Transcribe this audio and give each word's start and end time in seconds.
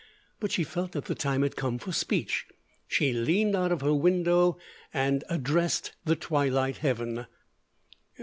But 0.39 0.51
she 0.51 0.63
felt 0.63 0.93
that 0.93 1.05
the 1.05 1.13
time 1.13 1.43
had 1.43 1.55
come 1.55 1.77
for 1.77 1.91
speech. 1.91 2.47
She 2.87 3.13
leaned 3.13 3.55
out 3.55 3.71
of 3.71 3.81
her 3.81 3.93
window 3.93 4.57
and 4.91 5.23
addressed 5.29 5.93
the 6.05 6.15
twilight 6.15 6.77
heaven. 6.77 7.27